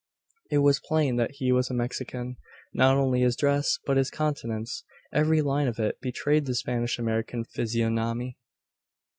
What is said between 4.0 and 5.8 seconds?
countenance every line of